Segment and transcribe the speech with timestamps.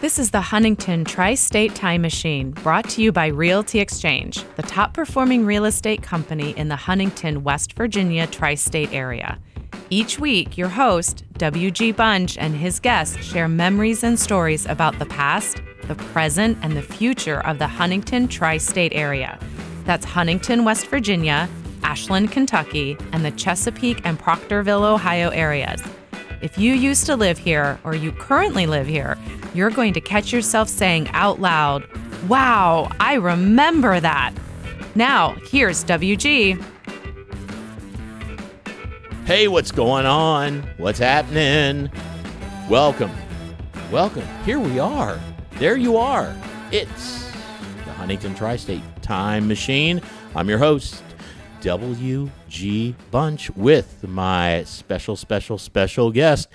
[0.00, 4.62] This is the Huntington Tri State Time Machine, brought to you by Realty Exchange, the
[4.62, 9.38] top performing real estate company in the Huntington, West Virginia tri state area.
[9.90, 11.92] Each week, your host, W.G.
[11.92, 16.82] Bunch, and his guests share memories and stories about the past, the present, and the
[16.82, 19.38] future of the Huntington tri state area.
[19.84, 21.46] That's Huntington, West Virginia,
[21.82, 25.82] Ashland, Kentucky, and the Chesapeake and Proctorville, Ohio areas.
[26.42, 29.18] If you used to live here or you currently live here,
[29.52, 31.86] you're going to catch yourself saying out loud,
[32.28, 34.32] Wow, I remember that.
[34.94, 36.62] Now, here's WG.
[39.26, 40.62] Hey, what's going on?
[40.78, 41.90] What's happening?
[42.70, 43.12] Welcome.
[43.92, 44.26] Welcome.
[44.46, 45.20] Here we are.
[45.52, 46.34] There you are.
[46.72, 47.30] It's
[47.84, 50.00] the Huntington Tri State Time Machine.
[50.34, 51.02] I'm your host,
[52.50, 56.48] WG Bunch, with my special, special, special guest,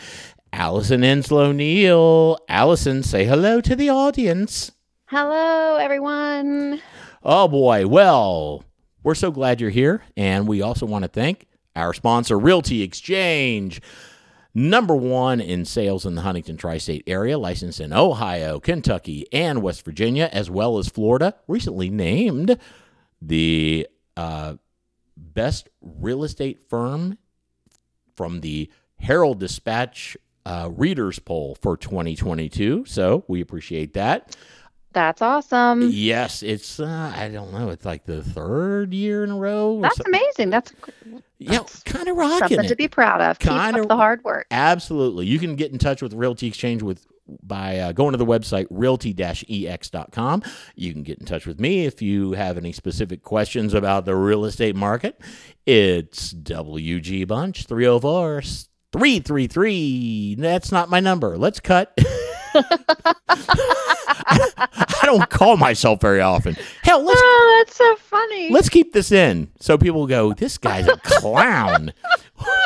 [0.51, 2.37] Allison Enslow Neal.
[2.49, 4.73] Allison, say hello to the audience.
[5.05, 6.81] Hello, everyone.
[7.23, 7.87] Oh boy.
[7.87, 8.65] Well,
[9.03, 10.03] we're so glad you're here.
[10.17, 13.81] And we also want to thank our sponsor, Realty Exchange.
[14.53, 19.61] Number one in sales in the Huntington tri state area, licensed in Ohio, Kentucky, and
[19.61, 21.35] West Virginia, as well as Florida.
[21.47, 22.57] Recently named
[23.21, 23.87] the
[24.17, 24.55] uh,
[25.17, 27.17] best real estate firm
[28.15, 32.85] from the Herald Dispatch uh, Readers Poll for 2022.
[32.85, 34.35] So we appreciate that.
[34.93, 35.89] That's awesome.
[35.91, 39.81] Yes, it's uh, I don't know, it's like the third year in a row.
[39.81, 40.51] That's amazing.
[40.51, 40.71] That's,
[41.37, 42.67] Yeah, kind of rocking something it.
[42.69, 43.37] to be proud of.
[43.39, 44.47] Keep Kinda- up the hard work.
[44.51, 45.25] Absolutely.
[45.25, 47.05] You can get in touch with Realty Exchange with
[47.41, 50.43] by uh, going to the website realty-ex.com.
[50.75, 54.15] You can get in touch with me if you have any specific questions about the
[54.15, 55.19] real estate market.
[55.65, 58.41] It's WG Bunch 304
[58.93, 60.35] 333.
[60.35, 61.37] That's not my number.
[61.37, 61.97] Let's cut.
[63.27, 66.55] I don't call myself very often.
[66.83, 68.49] Hell, let's Oh, that's so funny.
[68.51, 71.93] let's keep this in so people go this guy's a clown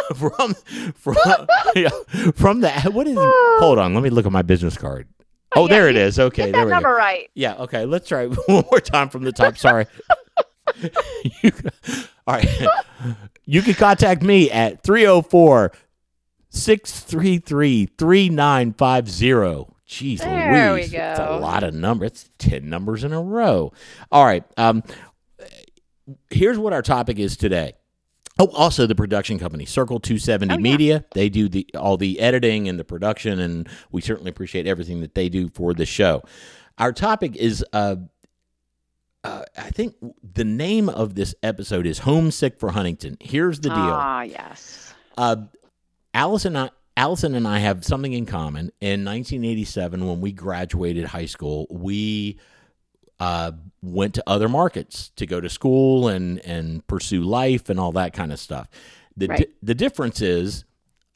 [0.16, 0.53] from
[0.96, 1.16] from
[1.75, 1.90] yeah,
[2.36, 3.18] from the what is
[3.59, 5.08] hold on let me look at my business card
[5.56, 6.20] oh yeah, there it is.
[6.20, 7.30] okay Get there that we number go right.
[7.36, 9.86] yeah okay let's try one more time from the top sorry
[11.42, 11.52] You-
[12.28, 12.68] all right
[13.46, 15.72] you can contact me at 304
[16.52, 22.08] 633 3950 Jeez There we Louise, It's a lot of numbers.
[22.12, 23.74] It's 10 numbers in a row.
[24.12, 24.44] All right.
[24.56, 24.84] Um,
[26.30, 27.74] here's what our topic is today.
[28.42, 30.62] Oh, also the production company, Circle 270 Oh, yeah.
[30.62, 31.06] Media.
[31.14, 35.14] They do the all the editing and the production, and we certainly appreciate everything that
[35.14, 36.24] they do for the show.
[36.78, 37.98] Our topic is, uh,
[39.26, 39.96] uh, I think
[40.34, 43.78] the name of this episode is "Homesick for Huntington." Here's the deal.
[43.78, 44.94] Ah, yes.
[45.18, 45.36] Uh,
[46.14, 48.72] Allison, and I, Allison and I have something in common.
[48.80, 52.40] In 1987, when we graduated high school, we
[53.20, 57.91] uh, went to other markets to go to school and and pursue life and all
[57.94, 58.67] that kind of stuff.
[59.17, 60.66] The di- the difference is,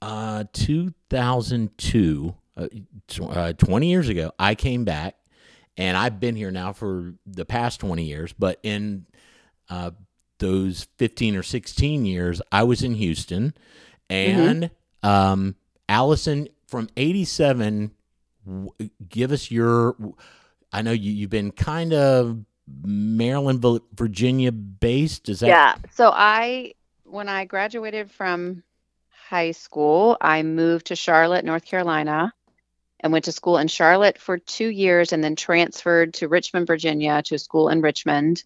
[0.01, 2.68] uh, 2002, uh,
[3.07, 5.16] tw- uh, 20 years ago, I came back,
[5.78, 8.34] and I've been here now for the past 20 years.
[8.34, 9.06] But in
[9.69, 9.91] uh,
[10.40, 13.53] those 15 or 16 years, I was in Houston,
[14.09, 14.69] and
[15.01, 15.56] um,
[15.90, 17.91] Allison from 87,
[18.45, 18.72] w-
[19.09, 19.95] give us your.
[20.72, 23.63] I know you, you've been kind of Maryland,
[23.94, 25.29] Virginia based.
[25.29, 25.75] Is that yeah.
[25.91, 28.63] So I, when I graduated from
[29.09, 32.34] high school, I moved to Charlotte, North Carolina,
[33.00, 37.22] and went to school in Charlotte for two years, and then transferred to Richmond, Virginia,
[37.24, 38.44] to a school in Richmond,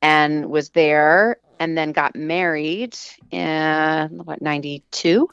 [0.00, 2.96] and was there, and then got married
[3.30, 5.28] in what ninety two.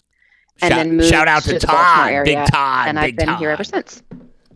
[0.61, 3.40] and shout, then moved shout out to, to Todd, Big Todd, and I've been Todd.
[3.40, 4.03] here ever since.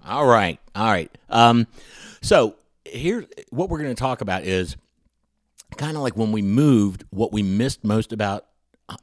[0.05, 1.09] All right, all right.
[1.29, 1.65] Um,
[2.21, 2.55] so
[2.85, 4.75] here, what we're going to talk about is
[5.77, 8.45] kind of like when we moved, what we missed most about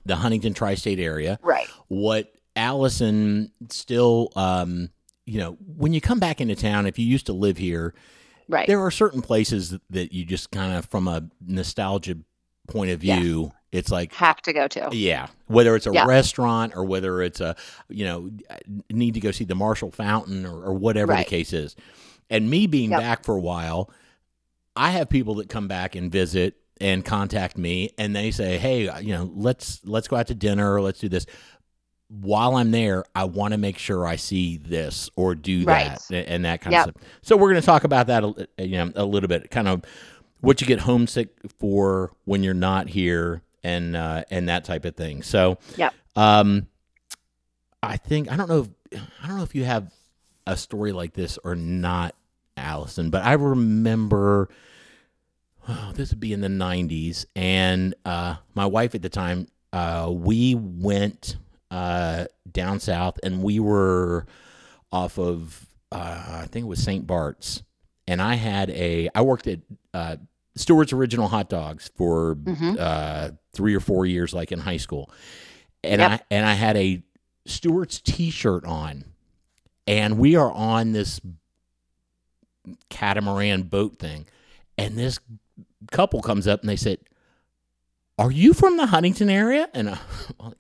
[0.05, 1.39] the Huntington tri-state area.
[1.43, 1.67] Right.
[1.89, 4.91] what Allison still, um,
[5.27, 7.95] you know, when you come back into town, if you used to live here,
[8.49, 8.67] Right.
[8.67, 12.17] there are certain places that you just kind of, from a nostalgia
[12.69, 13.21] point of Yes.
[13.23, 14.89] view, it's like, Have to go to.
[14.93, 16.05] yeah, whether it's a Yeah.
[16.07, 17.57] restaurant or whether it's a,
[17.89, 18.31] you know,
[18.91, 21.25] need to go see the Marshall Fountain or, or whatever Right.
[21.27, 21.77] the case is.
[22.31, 23.01] And me being Yep.
[23.01, 23.91] back for a while,
[24.77, 28.85] I have people that come back and visit and contact me and they say, "Hey,
[29.03, 31.27] you know, let's let's go out to dinner or let's do this."
[32.09, 35.87] While I'm there, I want to make sure I see this or do Right.
[35.91, 36.89] that and- and that kind Yep.
[36.89, 37.09] of stuff.
[37.23, 39.83] So we're going to talk about that, a- you know, a little bit, kind of
[40.41, 41.29] what you get homesick
[41.59, 45.23] for when you're not here and uh, and that type of thing.
[45.23, 45.93] So, Yep.
[46.17, 46.67] um,
[47.83, 48.69] I think I don't know.
[48.91, 49.93] If, I don't know if you have
[50.47, 52.15] a story like this or not,
[52.61, 54.49] Allison, but I remember
[55.69, 57.27] oh, this would be in the 90s.
[57.37, 61.37] And uh, my wife at the time, uh, we went
[61.71, 64.27] uh, down south and we were
[64.91, 67.07] off of, uh, I think it was St.
[67.07, 67.63] Bart's.
[68.09, 69.61] And I had a, I worked at
[69.95, 70.17] uh,
[70.57, 72.77] Stewart's Original Hot Dogs for Mhm.
[72.79, 75.11] uh, three or four years, like in high school.
[75.85, 76.11] And Yep.
[76.11, 77.03] I and I had a
[77.47, 79.05] Stewart's T-shirt on,
[79.87, 81.21] and we are on this
[82.89, 84.27] catamaran boat thing,
[84.79, 85.19] and this
[85.91, 86.99] couple comes up and they said,
[88.19, 89.91] "Are you from the Huntington area?" And
[90.41, 90.53] I,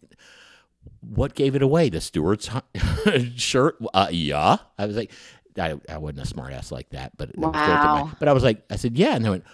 [1.01, 1.89] what gave it away?
[1.89, 2.49] The Stewart's
[3.37, 3.77] shirt?
[3.95, 4.59] Uh, yeah.
[4.79, 5.13] I was like,
[5.59, 8.13] I, I wasn't a smart ass like that, but was my- Wow.
[8.19, 9.45] but I was like, I said, yeah, and they went,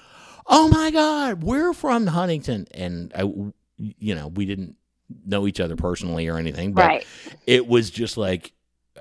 [0.47, 3.23] "Oh my God, we're from Huntington," and I,
[3.79, 4.77] you know, we didn't
[5.25, 7.07] know each other personally or anything, but right.
[7.47, 8.53] it was just like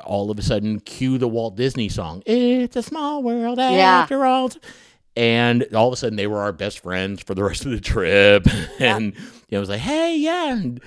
[0.03, 2.21] all of a sudden cue the Walt Disney song.
[2.25, 4.01] It's a small world Yeah.
[4.01, 4.51] after all.
[5.17, 7.79] And all of a sudden they were our best friends for the rest of the
[7.79, 8.47] trip.
[8.79, 9.21] and you
[9.51, 10.51] know, I was like, hey, yeah.
[10.53, 10.81] And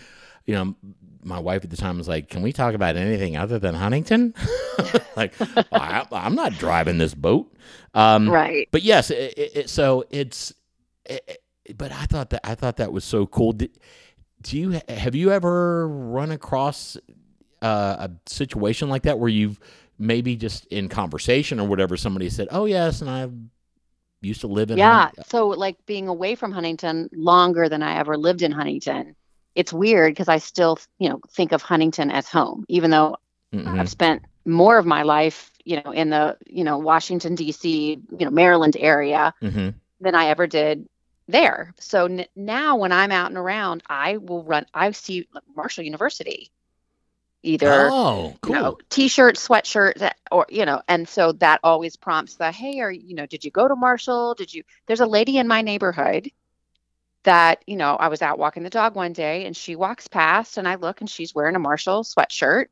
[0.45, 0.75] you know,
[1.23, 4.35] my wife at the time was like, Can we talk about anything other than Huntington?
[5.17, 5.35] like,
[5.73, 7.53] I, I'm not driving this boat.
[7.95, 8.69] Um, Right.
[8.71, 10.53] but yes, it, it, it- so it's.
[11.05, 11.43] It, it-
[11.77, 13.53] but I thought that I thought that was so cool.
[13.53, 13.79] Did,
[14.41, 16.97] do you have you ever run across
[17.63, 19.59] uh, a situation like that where you've
[19.99, 23.29] maybe just in conversation or whatever somebody said, "Oh yes," and I
[24.21, 25.05] used to live in Yeah.
[25.05, 29.15] Hun- So, like being away from Huntington longer than I ever lived in Huntington,
[29.55, 33.17] it's weird because I still, you know, think of Huntington as home, even though
[33.55, 33.79] Mhm.
[33.79, 38.25] I've spent more of my life, you know, in the, you know, Washington D.C., you
[38.25, 39.75] know, Maryland area Mhm.
[40.01, 40.89] than I ever did
[41.27, 41.75] there.
[41.79, 44.65] So n- now when I'm out and around, I will run.
[44.75, 46.51] I see Marshall University,
[47.43, 48.55] either Oh, cool.
[48.55, 52.81] you know, t-shirt, sweatshirt, that, or you know, and so that always prompts the, hey,
[52.81, 54.35] are you know, did you go to Marshall?
[54.35, 54.63] Did you?
[54.87, 56.31] There's a lady in my neighborhood
[57.25, 60.59] that you know, I was out walking the dog one day, and she walks past,
[60.59, 62.67] and I look, and she's wearing a Marshall sweatshirt,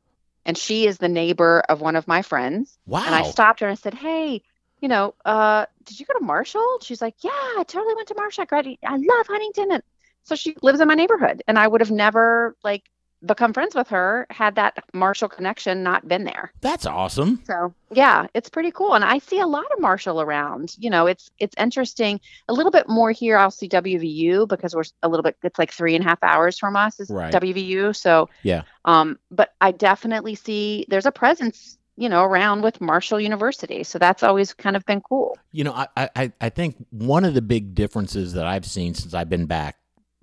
[0.45, 3.03] and she is the neighbor of one of my friends, wow.
[3.05, 4.41] and I stopped her and I said, hey.
[4.79, 6.77] You know, uh, did you go to Marshall?
[6.83, 8.45] She's like, yeah, I totally went to Marshall.
[8.51, 8.77] I.
[8.85, 9.83] I love Huntington, and
[10.21, 12.83] so she lives in my neighborhood, and I would have never like
[13.25, 16.51] become friends with her had that Marshall connection not been there.
[16.61, 17.41] That's awesome.
[17.45, 18.93] So yeah, it's pretty cool.
[18.93, 20.75] And I see a lot of Marshall around.
[20.77, 22.19] You know, it's it's interesting.
[22.47, 23.37] A little bit more here.
[23.37, 25.37] I'll see WVU because we're a little bit.
[25.43, 27.33] It's like three and a half hours from us is Right.
[27.33, 27.95] WVU.
[27.95, 28.63] So Yeah.
[28.85, 31.77] Um, but I definitely see there's a presence.
[31.99, 33.83] You know, around with Marshall University.
[33.83, 35.35] So that's always kind of been cool.
[35.51, 39.15] You know, I, I, I think one of the big differences that I've seen since
[39.15, 39.77] I've been back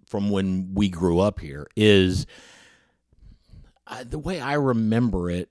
[0.07, 2.27] from when we grew up here is
[3.87, 5.49] uh, the way I remember it,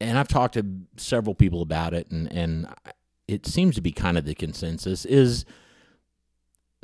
[0.00, 0.64] and I've talked to
[0.96, 2.68] several people about it, and, and
[3.26, 5.44] it seems to be kind of the consensus is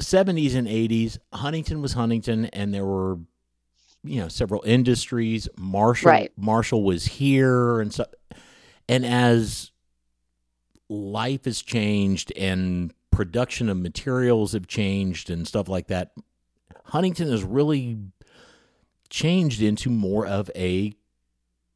[0.00, 3.18] 70s and 80s, Huntington was Huntington, and there were,
[4.02, 5.48] you know, several industries.
[5.58, 6.32] Marshall, Right.
[6.36, 8.06] Marshall was here, and so,
[8.88, 9.70] and as
[10.88, 16.12] life has changed and production of materials have changed and stuff like that,
[16.86, 17.98] Huntington has really
[19.10, 20.94] changed into more of a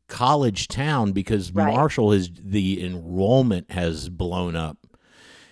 [0.09, 1.73] college town because Right.
[1.75, 4.79] Marshall is the enrollment has blown up.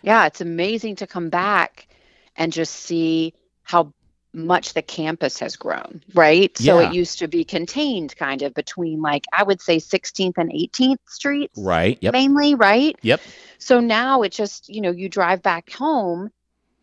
[0.03, 1.89] Yeah, it's amazing to come back
[2.37, 3.93] and just see how
[4.35, 6.59] much the campus has grown, right?
[6.59, 6.73] Yeah.
[6.73, 10.51] So it used to be contained kind of between like I would say 16th and
[10.51, 11.99] 18th streets Right.
[12.01, 12.12] Yep.
[12.12, 12.97] mainly, right?
[13.03, 13.21] Yep.
[13.59, 16.31] So now it just, you know, you drive back home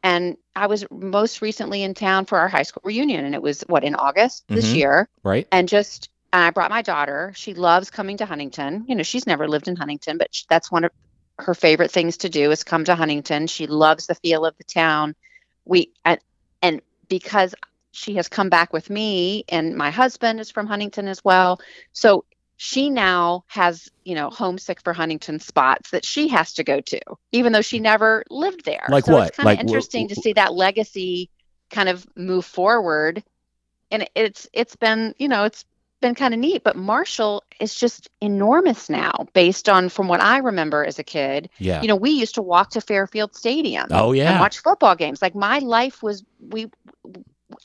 [0.03, 3.61] and I was most recently in town for our high school reunion and it was
[3.67, 4.75] what in August this Mhm.
[4.75, 5.47] year Right.
[5.51, 7.31] and just and I brought my daughter.
[7.35, 8.85] She loves coming to Huntington.
[8.87, 10.91] You know, she's never lived in Huntington, but sh that's one of
[11.39, 13.47] her favorite things to do is come to Huntington.
[13.47, 15.15] She loves the feel of the town.
[15.65, 16.19] We and,
[16.61, 17.55] and because
[17.91, 21.59] she has come back with me and my husband is from Huntington as well.
[21.93, 22.25] So
[22.61, 26.99] she now has, you know, homesick for Huntington spots that she has to go to,
[27.31, 28.85] even though she never lived there.
[28.89, 29.27] Like so what?
[29.29, 31.29] It's kind Like of interesting to see that legacy
[31.69, 33.23] kind of move forward
[33.91, 35.63] and it's it's been you know it's
[36.01, 40.37] been kind of neat but marshall is just enormous now based on from what i
[40.39, 41.81] remember as a kid Yeah.
[41.81, 44.31] you know we used to walk to fairfield stadium oh yeah.
[44.31, 46.71] and watch football games like my life was we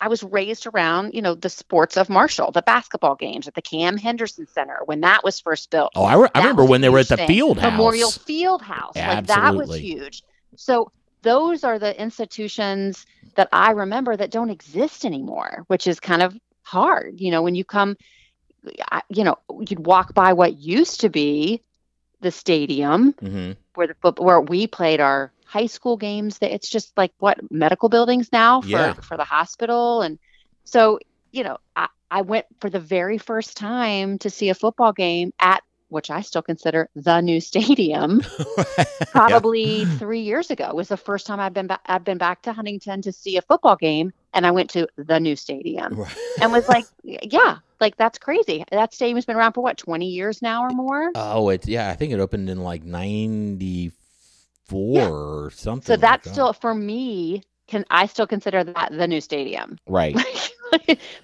[0.00, 3.62] i was raised around you know the sports of marshall the basketball games at the
[3.62, 6.88] cam henderson center when that was first built oh, I, re- I remember when they
[6.88, 7.28] were at the thing.
[7.28, 7.72] field house.
[7.72, 8.96] Memorial Field House.
[8.96, 10.22] Like that was huge.
[10.56, 10.90] So
[11.22, 16.36] those are the institutions that I remember that don't exist anymore, which is kind of
[16.62, 17.20] hard.
[17.20, 17.96] You know, when you come,
[19.08, 19.36] you know,
[19.68, 21.62] you'd walk by what used to be
[22.20, 26.38] the stadium hmm where the where we played our high school games.
[26.38, 28.92] That it's just like what medical buildings now for Yeah.
[28.94, 30.18] for the hospital, and
[30.64, 30.98] so
[31.32, 35.32] you know I, I went for the very first time to see a football game
[35.40, 38.20] at which I still consider the new stadium.
[39.12, 42.52] Probably three years ago was the first time I've been ba- I've been back to
[42.52, 46.04] Huntington to see a football game, and I went to the new stadium
[46.40, 48.64] and was like, yeah, like that's crazy.
[48.72, 51.12] That stadium's been around for what twenty years now or more.
[51.14, 51.90] Oh, it's yeah.
[51.90, 52.82] I think it opened in like
[54.70, 55.08] '94 Yeah.
[55.08, 55.86] or something.
[55.86, 56.32] So like that's that.
[56.32, 57.42] still for me.
[57.66, 59.78] Can I still consider that the new stadium?
[59.88, 60.14] right.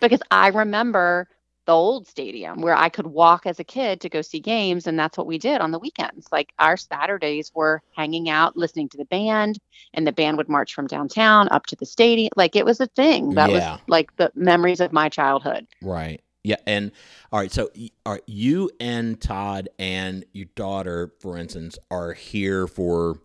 [0.01, 1.29] because I remember
[1.67, 4.99] the old stadium where I could walk as a kid to go see games, and
[4.99, 6.27] that's what we did on the weekends.
[6.33, 9.59] Like our Saturdays were hanging out, listening to the band,
[9.93, 12.31] and the band would march from downtown up to the stadium.
[12.37, 13.35] Like it was a thing.
[13.35, 13.73] That Yeah.
[13.73, 15.67] was like the memories of my childhood.
[15.83, 16.23] Right.
[16.43, 16.57] Yeah.
[16.67, 16.91] And
[17.31, 17.53] all right.
[17.53, 17.69] So,
[18.07, 23.19] are you and Todd and your daughter, for instance, are here for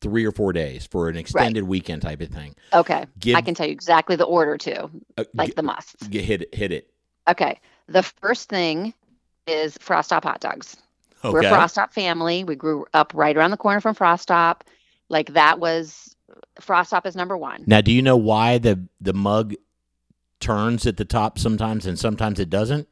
[0.00, 2.54] three or four days for an extended weekend type of thing.
[2.72, 6.06] Okay, Give, I can tell you exactly the order too, uh, like g- the musts.
[6.08, 6.54] g- hit it.
[6.54, 6.90] Hit it.
[7.28, 8.94] Okay, the first thing
[9.46, 10.76] is Frostop hot dogs.
[11.24, 11.32] Okay.
[11.32, 12.44] We're a Frostop family.
[12.44, 14.60] We grew up right around the corner from Frostop.
[15.08, 16.14] Like that was
[16.60, 17.64] Frostop is number one.
[17.66, 19.54] Now, do you know why the the mug
[20.40, 22.88] turns at the top sometimes and sometimes it doesn't?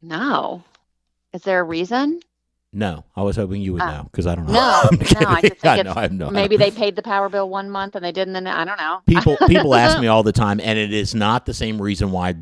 [0.00, 0.62] No,
[1.32, 2.20] is there a reason?
[2.74, 4.52] No, I was hoping you would Uh, know because I don't know.
[4.54, 4.88] no,
[5.20, 6.30] no, I just think I know, I have no.
[6.30, 8.32] Maybe they paid the power bill one month and they didn't.
[8.32, 9.00] Then I don't know.
[9.06, 12.34] people people ask me all the time, and it is not the same reason why.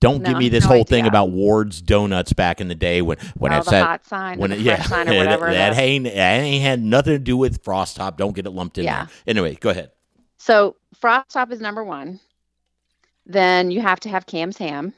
[0.00, 3.18] Don't give me this no whole thing about Ward's Donuts back in the day when
[3.36, 5.52] when oh, I the said hot sign, when it, yeah sign or whatever.
[5.52, 8.16] that, the- ain't that ain't had nothing to do with Frostop.
[8.16, 9.04] Don't get it lumped in Yeah.
[9.04, 9.08] there.
[9.26, 9.90] Anyway, go ahead.
[10.38, 12.18] So Frostop is number one.
[13.26, 14.94] Then you have to have Cam's ham.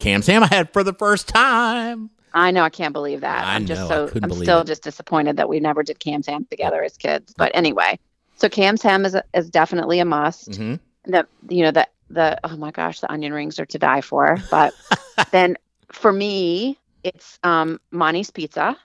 [0.00, 2.10] Cam's ham I had for the first time.
[2.32, 3.44] I know I can't believe that.
[3.44, 4.66] I I'm just know, so I'm still it.
[4.66, 7.34] just disappointed that we never did Cam's ham together as kids.
[7.36, 7.98] But anyway,
[8.36, 10.54] so Cam's ham is a, is definitely a must.
[10.54, 14.00] hmm The you know the the oh my gosh the onion rings are to die
[14.00, 14.38] for.
[14.50, 14.74] But
[15.32, 15.56] then
[15.92, 18.76] for me it's um Monty's Pizza.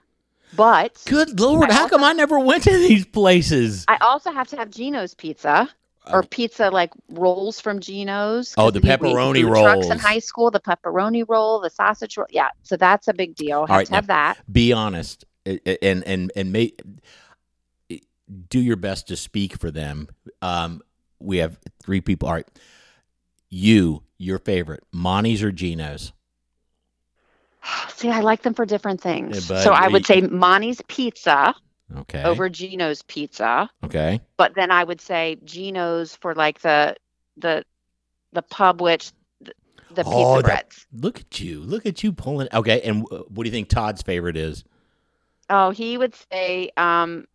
[0.56, 3.84] But Good lord, I how come I never went to these places?
[3.88, 5.68] I also have to have Gino's Pizza.
[6.08, 8.54] Or Uh, pizza like rolls from Gino's.
[8.56, 10.00] Oh, the we- we pepperoni do Trucks in rolls.
[10.02, 12.28] high school, the pepperoni roll, the sausage roll.
[12.30, 13.66] Yeah, so that's a big deal.
[13.66, 14.38] Have right, to have that.
[14.52, 16.80] Be honest, and and and make
[18.48, 20.08] do your best to speak for them.
[20.42, 20.82] Um,
[21.18, 22.28] we have three people.
[22.28, 22.48] All right,
[23.48, 26.12] you, your favorite, Monty's or Gino's?
[27.88, 29.50] See, I like them for different things.
[29.50, 31.54] Yeah, so I we- would say Monty's Pizza
[31.98, 34.20] Okay, over Gino's Pizza, okay.
[34.36, 36.96] but then I would say Gino's for like the
[37.36, 37.64] the
[38.32, 39.52] the pub which the,
[39.90, 40.86] the pizza Oh, the- breads.
[40.92, 42.48] Look at you, look at you pulling.
[42.52, 44.64] Okay, and what do you think Todd's favorite is?
[45.48, 47.26] Oh, he would say um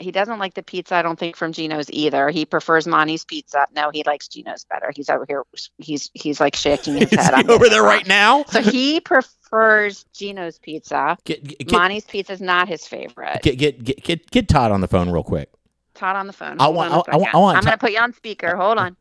[0.00, 0.94] he doesn't like the pizza.
[0.96, 2.30] I don't think from Gino's either.
[2.30, 3.66] He prefers Monty's Pizza.
[3.74, 4.90] No, he likes Gino's better.
[4.94, 5.42] He's over here.
[5.78, 7.46] He's he's like shaking his head.
[7.46, 8.44] he over there right now?
[8.44, 9.00] So he
[9.50, 11.16] prefers Gino's Pizza.
[11.24, 13.40] Get get get, Monty's Pizza is not his favorite.
[13.42, 15.50] get, get, get, get, get Todd on the phone real quick.
[15.94, 16.56] Todd on the phone.
[16.60, 17.92] I want- on a I want- I want- I want I'm Todd- going to put
[17.92, 18.56] you on speaker.
[18.56, 18.96] Hold on.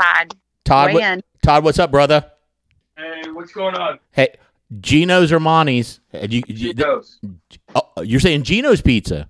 [0.00, 0.34] Todd,
[0.64, 1.24] Todd, what.
[1.42, 2.24] Todd, what's up, brother?
[2.96, 3.98] Hey, what's going on?
[4.12, 4.34] Hey,
[4.80, 6.00] Gino's or Monty's?
[6.12, 6.74] Uh, you- you-
[7.74, 9.28] oh, you're saying Gino's Pizza?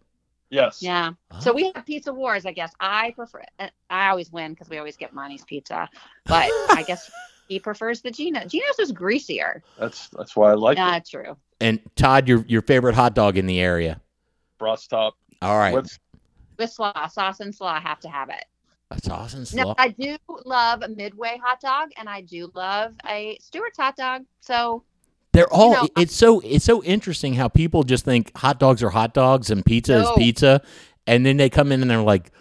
[0.50, 0.82] Yes.
[0.82, 1.12] Yeah.
[1.40, 2.72] So we have pizza wars, I guess.
[2.80, 3.42] I prefer.
[3.58, 5.88] uh, I always win because we always get Monty's Pizza,
[6.24, 7.10] but I guess
[7.48, 8.40] he prefers the Gino.
[8.46, 9.62] Gino's is greasier.
[9.78, 10.80] That's that's why I like it.
[10.80, 11.36] Not true.
[11.60, 14.00] And Todd, your your favorite hot dog in the area?
[14.60, 15.12] Frostop.
[15.42, 15.98] All right, What's
[16.58, 18.44] With slaw, sauce and slaw, I have to have it.
[18.90, 19.44] that's awesome.
[19.56, 19.74] Now, Slaw.
[19.78, 24.22] I do love a Midway hot dog, and I do love a Stewart's hot dog.
[24.40, 24.82] So
[25.38, 25.70] They're all.
[25.70, 29.50] know, it's so it's so interesting how people just think hot dogs are hot dogs
[29.50, 30.60] and pizza is pizza,
[31.06, 32.32] and then they come in and they're like,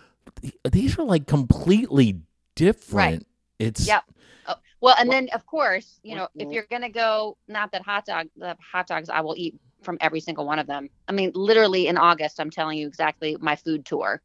[0.71, 2.21] these are like completely
[2.55, 3.21] different.
[3.21, 3.27] Right.
[3.59, 4.03] It's Yep.
[4.47, 8.07] Oh, well, and then of course, you know, if you're gonna go, not that hot
[8.07, 10.89] dog, the hot dogs I will eat from every single one of them.
[11.07, 14.23] I mean, literally in August, I'm telling you exactly my food tour.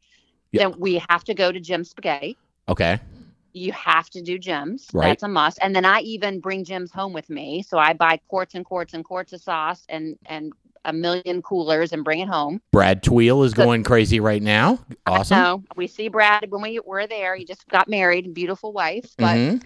[0.52, 0.70] Yeah.
[0.70, 2.38] Then we have to go to Jim Spaghetti.
[2.70, 3.00] okay.
[3.52, 4.88] You have to do Jim's.
[4.92, 5.08] Right.
[5.08, 5.58] That's a must.
[5.60, 8.94] And then I even bring Jim's home with me, so I buy quarts and quarts
[8.94, 10.52] and quarts of sauce and and
[10.84, 12.60] a million coolers and bring it home.
[12.72, 14.80] Brad Tweel is So- going crazy right now.
[15.06, 15.38] Awesome.
[15.38, 17.36] No, we see Brad when we were there.
[17.36, 19.14] He just got married, beautiful wife.
[19.16, 19.62] But Mhm.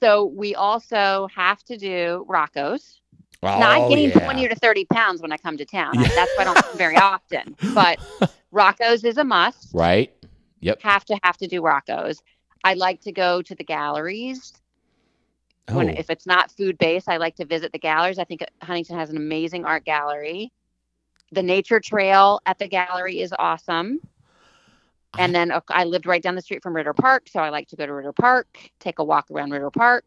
[0.00, 3.00] so we also have to do Rocco's.
[3.42, 4.24] Oh, now I gained yeah.
[4.24, 5.94] 20 to 30 pounds when I come to town.
[5.94, 6.08] Yeah.
[6.14, 7.56] That's why I don't come very often.
[7.74, 7.98] But
[8.52, 9.70] Rocco's is a must.
[9.72, 10.12] Right.
[10.60, 10.82] Yep.
[10.82, 12.22] Have to have to do Rocco's.
[12.64, 14.52] I like to go to the galleries.
[15.70, 15.94] When, Oh.
[15.96, 18.18] if it's not food based, I like to visit the galleries.
[18.18, 20.52] I think Huntington has an amazing art gallery.
[21.32, 24.00] The nature trail at the gallery is awesome.
[25.18, 27.68] And then uh, I lived right down the street from Ritter Park, so I like
[27.68, 28.46] to go to Ritter Park,
[28.80, 30.04] take a walk around Ritter Park,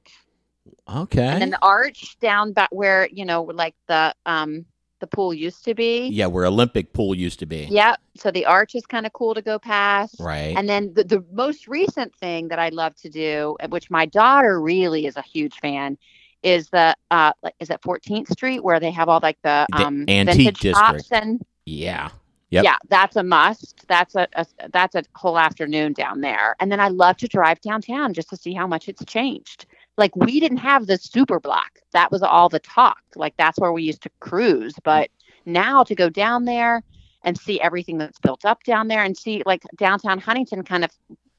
[0.88, 1.22] Okay.
[1.30, 4.66] and then the arch down back where you know, like the um
[5.06, 6.08] the pool used to be.
[6.08, 7.68] yeah, where Olympic pool used to be.
[7.70, 8.00] Yep.
[8.18, 10.16] So the arch is kind of cool to go past.
[10.20, 10.56] Right.
[10.58, 14.60] And then the, the most recent thing that I love to do, which my daughter
[14.62, 15.98] really is a huge fan,
[16.44, 20.06] is the uh is it 14th Street where they have all like the The um
[20.08, 21.24] antique vintage shops district.
[21.24, 22.10] and yeah.
[22.52, 22.64] Yep.
[22.64, 23.86] yeah, that's a must.
[23.88, 26.56] That's a, a that's a whole afternoon down there.
[26.60, 29.66] And then I love to drive downtown just to see how much it's changed.
[29.98, 31.80] Like we didn't have the super block.
[31.94, 33.02] That was all the talk.
[33.16, 34.76] Like that's where we used to cruise.
[34.84, 35.10] But
[35.46, 36.84] now to go down there
[37.24, 40.92] and see everything that's built up down there and see like downtown Huntington kind of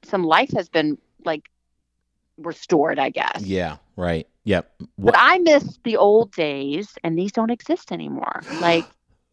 [0.05, 1.49] some life has been like
[2.39, 3.43] restored, I guess.
[3.43, 3.77] Yeah.
[3.97, 4.27] Right.
[4.45, 4.73] Yep.
[4.79, 8.43] But What, I miss the old days and these don't exist anymore.
[8.61, 8.85] Like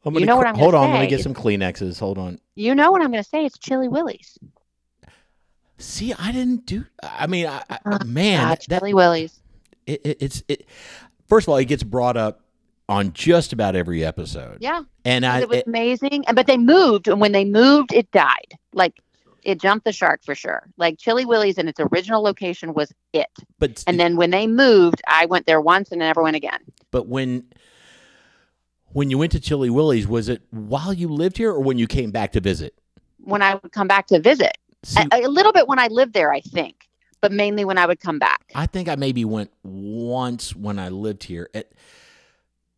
[0.06, 0.92] I'm you gonna know what I'm hold on.
[0.92, 1.98] Let me say get some Kleenexes.
[1.98, 2.38] Hold on.
[2.56, 3.46] you know what I'm gonna say?
[3.46, 4.38] It's Chili Willy's.
[5.78, 6.86] See, I didn't do.
[7.02, 9.40] I mean, I, I, Oh, man, God, that, Chili Willy's.
[9.86, 10.66] it, it, it's it.
[11.28, 12.42] First of all, it gets brought up
[12.88, 14.58] on just about every episode.
[14.62, 14.84] Yeah.
[15.06, 16.26] And I, it was it- amazing.
[16.28, 18.54] And but they moved, and when they moved, it died.
[18.74, 19.00] Like
[19.44, 20.64] it jumped the shark for sure.
[20.78, 23.28] Like Chili Willy's in its original location was it.
[23.60, 26.60] but And then when they moved, I went there once and never went again.
[26.92, 27.44] but when
[28.94, 31.88] when you went to Chili Willie's, was it while you lived here or when you
[31.88, 32.76] came back to visit?
[33.20, 36.14] When I would come back to visit, See, a, a little bit when I lived
[36.14, 36.88] there, I think,
[37.22, 38.52] but mainly when I would come back.
[38.54, 41.50] I think I maybe went once when I lived here.
[41.54, 41.74] It,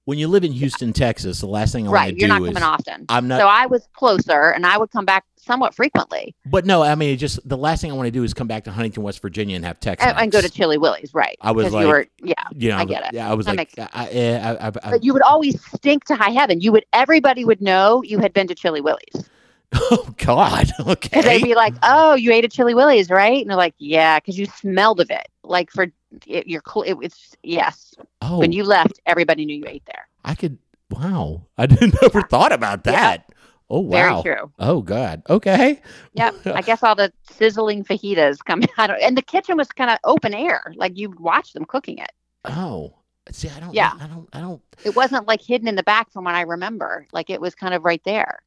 [0.05, 2.27] when you live in Houston, Texas, the last thing I want to right, to you're
[2.29, 3.05] not coming often.
[3.09, 3.39] I'm not.
[3.39, 7.13] so I was closer, and I would come back somewhat frequently but no, I mean,
[7.13, 9.21] it just the last thing I want to do is come back to Huntington, West
[9.21, 11.13] Virginia, and have Tex and, and go to Chili Willy's.
[11.13, 11.37] Right.
[11.41, 12.33] I was like- you were, yeah.
[12.51, 13.13] you know, I get it.
[13.13, 16.05] Yeah, I was That like, I, I, I, I, I, But you would always stink
[16.05, 16.61] to high heaven.
[16.61, 19.29] You would everybody would know you had been to Chili Willy's.
[19.73, 23.57] oh God, Because they'd be like, "Oh, you ate a Chili Willy's, right?" And they're
[23.57, 25.27] like, "Yeah," because you smelled of it.
[25.43, 25.87] Like for
[26.27, 27.93] it, you're cl- it, it's yes.
[28.21, 30.07] Oh, When you left, everybody knew you ate there.
[30.23, 30.57] I could.
[30.89, 33.29] Wow, I didn't never thought about that.
[33.69, 34.21] Oh wow.
[34.21, 34.51] Very true.
[34.59, 35.23] Oh God.
[35.29, 35.81] Okay.
[36.13, 36.35] Yep.
[36.47, 39.97] I guess all the sizzling fajitas coming out, of, and the kitchen was kind of
[40.03, 40.71] open air.
[40.75, 42.11] Like you watch them cooking it.
[42.43, 42.93] Oh,
[43.31, 43.73] see, I don't.
[43.73, 43.93] Yeah.
[43.99, 44.29] I don't.
[44.33, 44.61] I don't.
[44.83, 47.07] It wasn't like hidden in the back from what I remember.
[47.11, 48.43] Like it was kind of right there.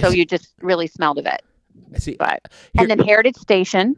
[0.00, 1.42] So you just really smelled of it.
[1.98, 2.16] see.
[2.18, 2.40] But
[2.72, 3.96] here- and then Heritage Station.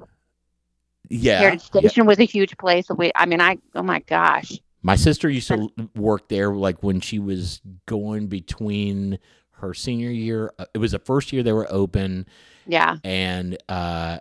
[1.08, 1.38] yeah.
[1.40, 1.80] Heritage yeah.
[1.80, 2.86] Station was a huge place.
[2.94, 4.58] We, I mean, I oh my gosh.
[4.82, 9.18] My sister used to work there, like when she was going between
[9.52, 10.52] her senior year.
[10.58, 12.26] uh, It was the first year they were open,
[12.66, 12.96] Yeah.
[13.02, 14.18] and uh,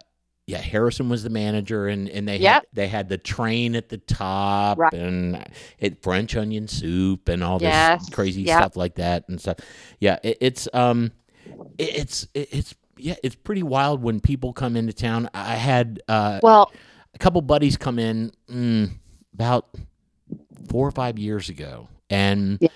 [0.48, 3.98] yeah, Harrison was the manager, and and they had they had the train at the
[4.00, 4.94] top, Right.
[4.94, 5.46] and
[5.78, 8.58] it French onion soup and all this Yes, crazy yep.
[8.62, 9.58] stuff like that and stuff.
[10.00, 11.12] Yeah, it, it's um,
[11.78, 15.30] it's it's yeah, it's pretty wild when people come into town.
[15.34, 16.72] I had uh, Well,
[17.13, 18.89] a couple buddies come in mm,
[19.34, 19.67] about
[20.70, 22.70] four or five years ago, and Yeah.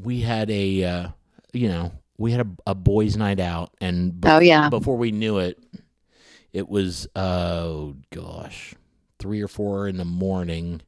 [0.00, 1.08] we had a uh,
[1.52, 4.68] you know we had a, a boys' night out, and be- oh yeah.
[4.68, 5.58] before we knew it,
[6.52, 8.74] it was oh gosh,
[9.18, 10.82] three or four in the morning,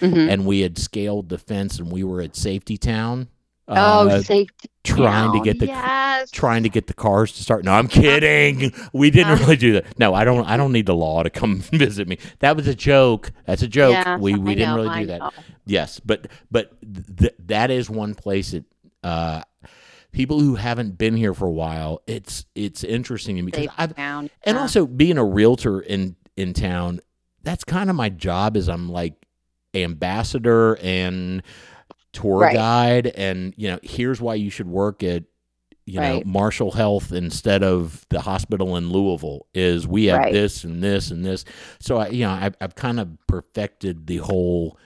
[0.00, 0.30] Mhm.
[0.32, 3.28] and we had scaled the fence, and we were at Safety Town.
[3.68, 4.70] Oh, uh, safety.
[4.82, 6.30] trying to get the yes.
[6.30, 7.64] trying to get the cars to start.
[7.64, 8.72] No, I'm kidding.
[8.94, 9.98] We didn't really do that.
[9.98, 10.46] No, I don't.
[10.46, 12.18] I don't need the law to come visit me.
[12.38, 13.30] That was a joke.
[13.46, 13.92] That's a joke.
[13.92, 15.18] Yes, we we I didn't know, really I do that.
[15.20, 15.30] know.
[15.66, 16.72] Yes, but but
[17.18, 18.64] th- that is one place that
[19.04, 19.42] uh,
[20.12, 22.00] people who haven't been here for a while.
[22.06, 24.62] It's it's interesting to me because They've I've found, and yeah.
[24.62, 27.00] also being a realtor in in town.
[27.42, 28.56] That's kind of my job.
[28.56, 29.14] Is I'm like
[29.74, 31.42] ambassador and
[32.12, 32.54] tour Right.
[32.54, 35.24] guide, and you know, here's why you should work at
[35.86, 39.46] you know Marshall Health instead of the hospital in Louisville.
[39.54, 40.32] Is we have Right.
[40.32, 41.44] this and this and this.
[41.80, 44.78] So I, you know, I've, I've kind of perfected the whole.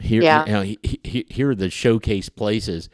[0.00, 0.46] Here, Yeah.
[0.46, 2.88] you know, he, he, here are the showcase places,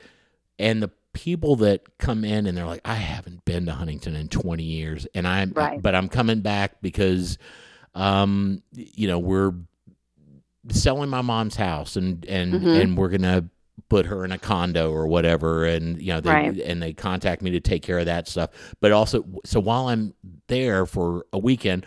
[0.58, 4.28] and the people that come in and they're like, I haven't been to Huntington in
[4.28, 5.80] 20 years, and I'm, Right.
[5.82, 7.36] but I'm coming back because,
[7.94, 9.52] um, you know, we're
[10.70, 12.80] selling my mom's house, and and Mhm.
[12.80, 13.44] and we're gonna
[13.88, 16.60] put her in a condo or whatever, and you know, they, Right.
[16.60, 18.50] and they contact me to take care of that stuff.
[18.80, 20.14] But also, so while I'm
[20.48, 21.86] there for a weekend.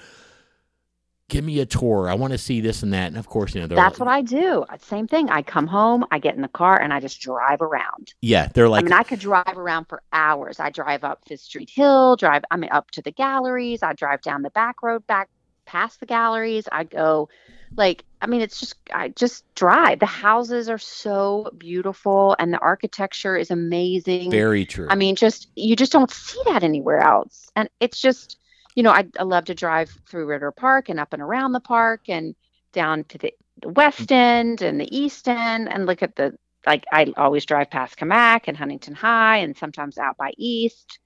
[1.30, 2.10] Give me a tour.
[2.10, 3.08] I want to see this and that.
[3.08, 4.64] And of course, you know, That's like, what I do.
[4.80, 5.30] Same thing.
[5.30, 8.14] I come home, I get in the car, and I just drive around.
[8.22, 10.62] yeah, they're like, I mean, I could drive around for hours.
[10.62, 13.84] I drive up Fifth Street Hill, drive, I mean, up to the galleries.
[13.84, 15.28] I drive down the back road, back
[15.66, 16.66] past the galleries.
[16.72, 17.28] I go
[17.76, 20.00] like I mean, it's just I just drive.
[20.00, 24.32] The houses are so beautiful, and the architecture is amazing.
[24.32, 24.88] Very true.
[24.90, 28.38] I mean, just you just don't see that anywhere else, and it's just
[28.76, 31.60] you know I, I love to drive through Ritter Park and up and around the
[31.60, 32.36] park and
[32.74, 33.34] down to the,
[33.66, 34.16] West mm.
[34.16, 38.42] End and the East End and look at the like I always drive past Cammack
[38.48, 41.00] and Huntington High and sometimes out by East.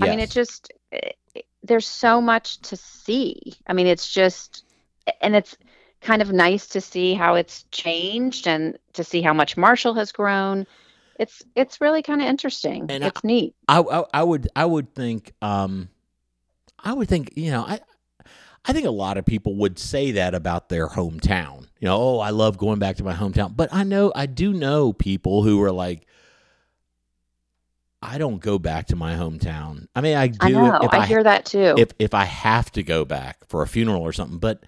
[0.00, 1.16] I mean, it just it-
[1.62, 3.54] there's so much to see.
[3.66, 4.64] I mean, it's just
[5.20, 5.56] and it's
[6.06, 10.12] kind of nice to see how it's changed and to see how much Marshall has
[10.12, 10.66] grown.
[11.18, 12.86] It's it's really kind of interesting.
[12.88, 13.54] And I- it's neat.
[13.68, 15.88] I, I I would I would think um
[16.78, 17.80] I would think you know I
[18.64, 21.66] I think a lot of people would say that about their hometown.
[21.80, 23.54] You know, oh, I love going back to my hometown.
[23.56, 26.06] But I know I do know people who are like
[28.00, 29.88] I don't go back to my hometown.
[29.96, 30.78] I mean, I do I know.
[30.82, 31.74] if I, hear that too.
[31.76, 34.38] if if I have to go back for a funeral or something.
[34.38, 34.62] But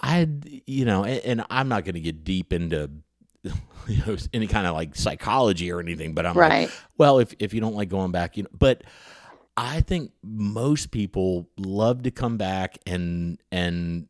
[0.00, 0.28] I,
[0.66, 2.90] you know, and, and I'm not going to get deep into
[3.86, 6.14] you know any kind of like psychology or anything.
[6.14, 6.70] But I'm like, right.
[6.98, 8.82] well, if if you don't like going back, you know, but
[9.56, 14.08] I think most people love to come back and and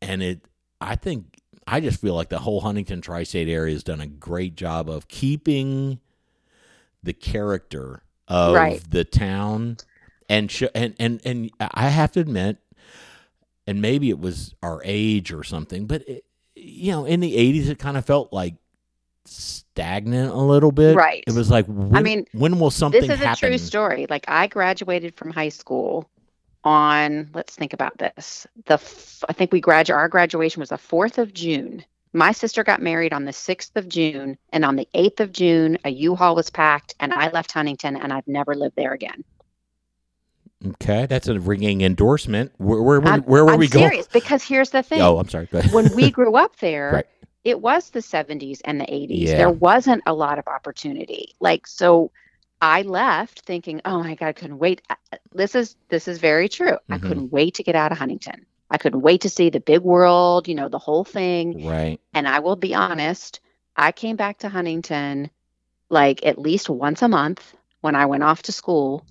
[0.00, 0.44] and it.
[0.80, 4.56] I think I just feel like the whole Huntington tri-state area has done a great
[4.56, 6.00] job of keeping
[7.02, 8.82] the character of Right.
[8.90, 9.76] the town
[10.28, 12.58] and sh- and and and I have to admit,
[13.70, 16.24] and maybe it was our age or something, but it,
[16.56, 18.56] you know, in the '80s, it kind of felt like
[19.24, 20.96] stagnant a little bit.
[20.96, 21.22] Right.
[21.26, 23.46] It was like, when, mean, when will something this is happen?
[23.46, 24.06] a true story.
[24.10, 26.10] Like I graduated from high school
[26.64, 28.46] on let's think about this.
[28.66, 31.84] The f- I think we gradu our graduation was the 4th of June.
[32.12, 35.78] My sister got married on the 6th of June and on the 8th of June
[35.84, 39.22] a U-Haul was packed and I left Huntington and I've never lived there again.
[40.66, 42.52] Okay, that's a ringing endorsement.
[42.58, 45.00] Where where, where, where were I'm we serious because here's the thing.
[45.00, 45.46] Oh, I'm sorry.
[45.72, 47.06] When we grew up there, Right.
[47.44, 49.08] it was the 70s and the 80s.
[49.26, 49.36] Yeah.
[49.38, 51.34] There wasn't a lot of opportunity.
[51.40, 52.10] Like so
[52.60, 54.82] I left thinking, "Oh my god, I couldn't wait."
[55.32, 56.76] This is this is very true.
[56.90, 57.02] I Mhm.
[57.02, 58.44] couldn't wait to get out of Huntington.
[58.70, 61.66] I couldn't wait to see the big world, you know, the whole thing.
[61.66, 61.98] right.
[62.12, 63.40] And I will be honest,
[63.76, 65.30] I came back to Huntington
[65.88, 69.06] like at least once a month when I went off to school.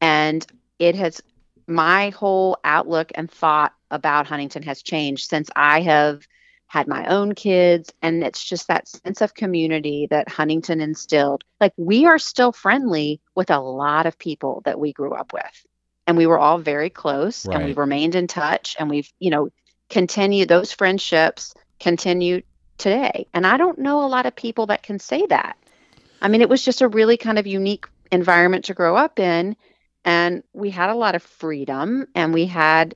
[0.00, 0.44] And
[0.80, 1.22] it has,
[1.68, 6.26] my whole outlook and thought about Huntington has changed since I have
[6.66, 7.92] had my own kids.
[8.02, 11.44] And it's just that sense of community that Huntington instilled.
[11.60, 15.66] Like we are still friendly with a lot of people that we grew up with.
[16.06, 19.50] And we were all very close and we've remained in touch and we've, you know,
[19.90, 22.42] continued those friendships continue
[22.78, 23.26] today.
[23.34, 25.56] And I don't know a lot of people that can say that.
[26.22, 29.56] I mean, it was just a really kind of unique environment to grow up in.
[30.04, 32.94] And we had a lot of freedom and we had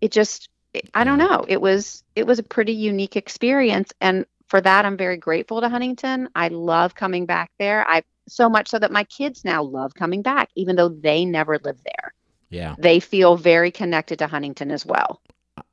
[0.00, 0.48] it just
[0.94, 1.44] I don't know.
[1.48, 3.92] It was it was a pretty unique experience.
[4.00, 6.28] And for that I'm very grateful to Huntington.
[6.34, 7.86] I love coming back there.
[7.86, 11.58] I so much so that my kids now love coming back, even though they never
[11.58, 12.14] lived there.
[12.50, 12.74] Yeah.
[12.78, 15.20] They feel very connected to Huntington as well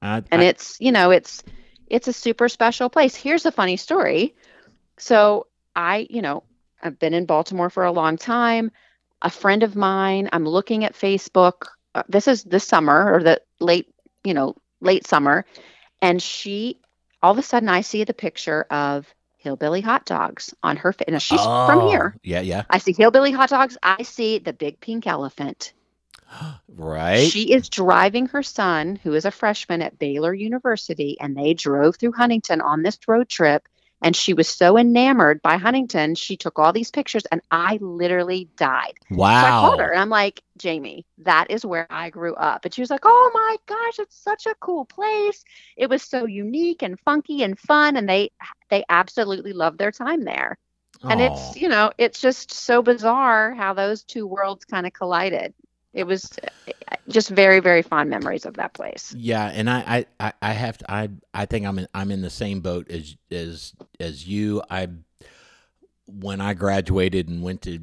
[0.02, 1.44] I, and I- it's you know it's
[1.88, 4.36] it's a super special place here's a funny story
[4.98, 6.44] so i you know
[6.82, 8.72] i've been in baltimore for a long time
[9.22, 13.42] a friend of mine i'm looking at facebook uh, this is this summer or the
[13.60, 13.88] late
[14.24, 15.46] you know late summer
[16.02, 16.80] and she
[17.22, 21.08] all of a sudden i see the picture of hillbilly hot dogs on her fa-
[21.10, 22.64] and she's from Oh, here Yeah, yeah.
[22.70, 25.74] i see hillbilly hot dogs i see the big pink elephant
[26.70, 27.30] Right.
[27.30, 31.96] she is driving her son, who is a freshman at Baylor University, and they drove
[31.98, 33.68] through Huntington on this road trip.
[34.02, 38.50] And she was so enamored by Huntington, she took all these pictures, and I literally
[38.58, 38.94] died.
[39.10, 39.28] wow.
[39.34, 42.66] So I called her, and I'm like, Jamie, that is where I grew up.
[42.66, 45.44] And she was like, Oh my gosh, it's such a cool place.
[45.78, 48.32] It was so unique and funky and fun, and they
[48.70, 50.58] they absolutely loved their time there.
[51.10, 55.54] And it's you know, it's just so bizarre how those two worlds kind of collided.
[55.94, 59.14] It was uh, just very, very fond memories of that place.
[59.18, 60.92] Yeah, and I, I, I- have to.
[60.92, 61.88] I, I think I'm in.
[61.94, 64.62] I'm in the same boat as as as you.
[64.70, 64.88] I,
[66.06, 67.80] when I graduated and went to,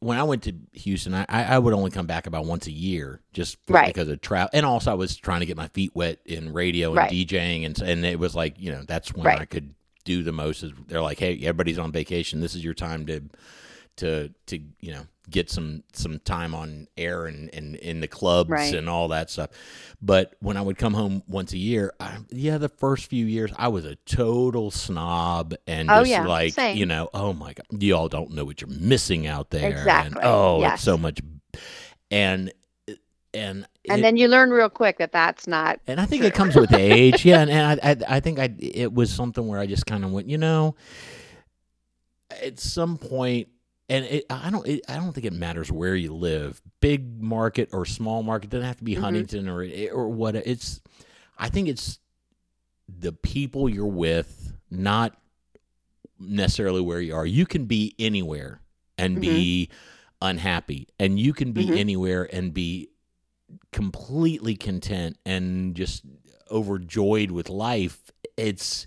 [0.00, 3.20] when I went to Houston, I, I would only come back about once a year,
[3.32, 3.86] just for- Right.
[3.86, 6.88] because of travel, and also I was trying to get my feet wet in radio
[6.88, 7.10] and Right.
[7.12, 9.40] DJing, and and it was like you know that's when Right.
[9.40, 10.62] I could do the most.
[10.62, 12.40] Is they're like, hey, everybody's on vacation.
[12.40, 13.20] This is your time to,
[13.96, 18.48] to to you know get some some time on air and and in the clubs
[18.50, 18.74] Right.
[18.74, 19.50] and all that stuff.
[20.00, 23.50] But when I would come home once a year, I, yeah, the first few years
[23.56, 26.76] I was a total snob and Oh, just yeah, like same.
[26.76, 29.68] you know, oh my god, you all don't know what you're missing out there.
[29.68, 30.74] Exactly, And, oh, yes.
[30.74, 31.18] it's so much,
[32.10, 32.52] and
[33.34, 35.80] and And it- then you learn real quick that that's not.
[35.88, 37.24] and I think it comes with age.
[37.24, 40.04] Yeah, and, and I, I I think I it was something where I just kind
[40.04, 40.76] of went, you know,
[42.42, 43.48] at some point,
[43.88, 47.70] and it, I don't it, I don't think it matters where you live, big market
[47.72, 48.46] or small market.
[48.48, 49.00] It Doesn't have to be Mhm.
[49.00, 50.34] Huntington or or what.
[50.36, 50.80] It's
[51.38, 51.98] I think it's
[52.88, 55.16] the people you're with, not
[56.18, 57.26] necessarily where you are.
[57.26, 58.60] You can be anywhere
[58.98, 59.68] and be
[60.22, 61.76] unhappy, and you can be Mhm.
[61.76, 62.88] anywhere and be
[63.72, 66.02] completely content and just
[66.50, 68.10] overjoyed with life.
[68.36, 68.86] It's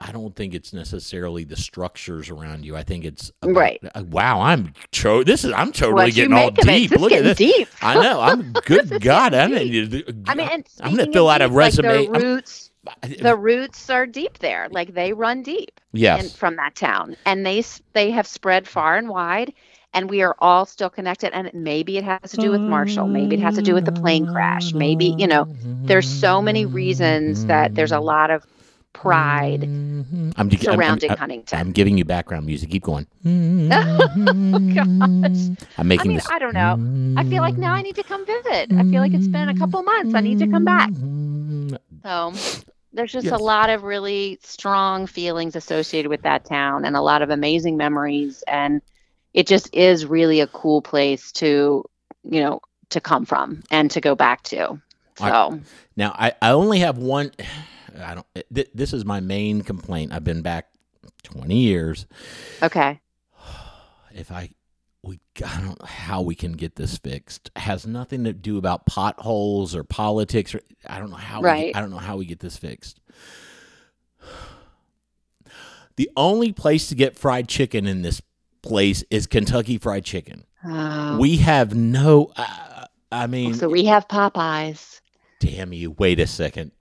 [0.00, 2.76] I don't think it's necessarily the structures around you.
[2.76, 3.80] I think it's about- Right.
[3.94, 6.90] uh, Wow, I'm cho- this is I'm totally what getting all deep.
[6.92, 7.38] Look at this.
[7.38, 7.68] deep.
[7.82, 8.20] I know.
[8.28, 9.00] I'm good.
[9.00, 10.08] God, I getting mean, deep.
[10.26, 12.06] I mean, I'm gonna fill of out a deep, like, resume.
[12.12, 12.70] the roots,
[13.20, 14.68] the roots are deep there.
[14.70, 15.80] Like they run deep.
[15.92, 16.22] yes.
[16.24, 19.52] in, from that town and they they have spread far and wide
[19.94, 23.36] and we are all still connected and maybe it has to do with marshall maybe
[23.36, 25.46] it has to do with the plane crash maybe you know
[25.84, 28.46] there's so many reasons that there's a lot of
[29.02, 30.32] pride Mhm.
[30.36, 32.70] I'm, gi- I'm- surrounding I'm, huntington I'm giving you background music.
[32.70, 33.06] Keep going.
[34.74, 35.56] gosh.
[35.78, 36.28] I'm making i mean this.
[36.30, 36.74] i don't know
[37.20, 39.56] i feel like now i need to come visit i feel like it's been a
[39.56, 41.76] couple months i need to come back mm-hmm.
[42.02, 42.32] so
[42.92, 43.38] there's just Yes.
[43.38, 47.76] a lot of really strong feelings associated with that town and a lot of amazing
[47.76, 48.80] memories and
[49.34, 51.84] it just is really a cool place to
[52.24, 54.80] you know to come from and to go back to
[55.16, 55.60] so I-
[55.96, 57.32] Now, I, I only have one.
[57.98, 58.26] I don't.
[58.54, 60.12] Th- this is my main complaint.
[60.12, 60.68] I've been back
[61.24, 62.06] 20 years.
[62.62, 63.00] okay
[64.12, 64.50] If I,
[65.02, 67.50] we, I don't know how we can get this fixed.
[67.56, 70.54] It has nothing to do about potholes or politics.
[70.54, 71.40] Or I don't know how.
[71.40, 71.76] We, Right.
[71.76, 73.00] I don't know how we get this fixed.
[75.96, 78.22] The only place to get fried chicken in this
[78.62, 80.44] place is Kentucky Fried Chicken.
[80.64, 81.18] Oh.
[81.18, 82.32] We have no.
[82.36, 85.00] Uh, I mean, so we have popeyes
[85.40, 85.92] damn you!
[85.92, 86.72] Wait a second.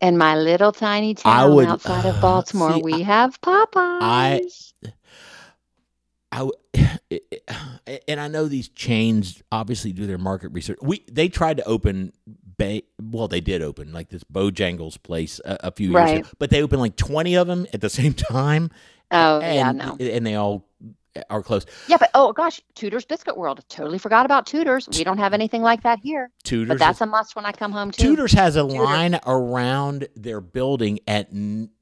[0.00, 4.72] In my little tiny I town would- outside of baltimore see, we have popeyes
[6.30, 6.52] I w-
[8.08, 10.78] and I know these chains obviously do their market research.
[10.82, 12.12] We they tried to open
[12.58, 16.18] ba- well they did open like this Bojangles place a, a few years Right.
[16.20, 18.70] ago, but they opened like 20 of them at the same time
[19.10, 20.66] oh yeah no and they all
[21.30, 21.64] are close.
[21.88, 25.62] yeah but oh gosh tudor's biscuit world totally forgot about tudor's we don't have anything
[25.62, 28.56] like that here Tudors but that's a must when i come home too Tudors has
[28.56, 31.28] a line around their building at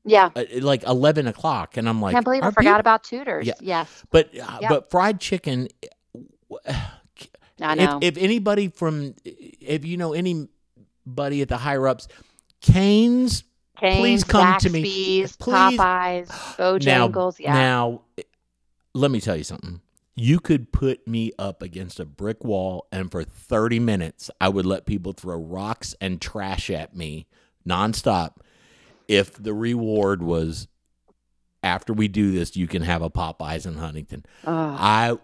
[0.05, 3.47] yeah uh, like 11 o'clock and I'm like can't believe I forgot people- about Tudors.
[3.47, 3.55] Yeah.
[3.61, 4.71] Yes, but uh, Yep.
[4.71, 5.69] but fried chicken
[6.69, 6.77] I
[7.59, 7.99] if, know.
[8.03, 12.09] if anybody from if you know anybody at the higher ups
[12.61, 13.45] canes
[13.79, 14.81] Cane's, please come to me.
[14.83, 15.37] Please.
[15.37, 16.29] Popeyes,
[16.87, 17.39] now Bojangles.
[17.39, 17.53] Yeah.
[17.53, 18.03] now
[18.97, 19.81] let me tell you something
[20.19, 24.65] you could put me up against a brick wall and for 30 minutes i would
[24.67, 27.27] let people throw rocks and trash at me
[27.69, 28.37] nonstop
[29.09, 30.69] if the reward was
[31.63, 35.19] after we do this you can have a popeyes in huntington Oh, I